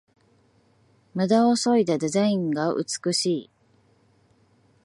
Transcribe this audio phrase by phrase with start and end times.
[1.13, 3.49] ムダをそいだデザインが美しい